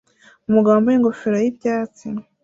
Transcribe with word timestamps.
Umugabo 0.49 0.73
wambaye 0.75 0.95
ingofero 0.97 1.37
y'ibyatsi 1.39 2.05